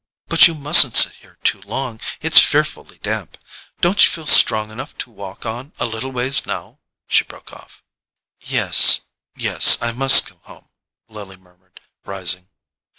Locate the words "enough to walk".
4.71-5.45